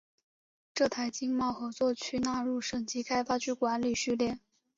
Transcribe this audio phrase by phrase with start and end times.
[0.73, 4.39] 浙台经贸合作区纳入省级开发区管理序列。